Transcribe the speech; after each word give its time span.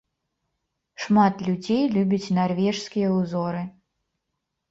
Шмат 1.03 1.35
людзей 1.49 1.83
любіць 1.97 2.33
нарвежскія 2.37 3.07
ўзоры. 3.19 3.61